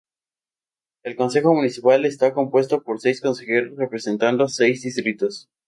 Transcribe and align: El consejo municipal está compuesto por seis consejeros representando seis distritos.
El 1.03 1.15
consejo 1.15 1.53
municipal 1.53 2.05
está 2.05 2.33
compuesto 2.33 2.81
por 2.81 2.99
seis 2.99 3.21
consejeros 3.21 3.77
representando 3.77 4.47
seis 4.47 4.81
distritos. 4.81 5.47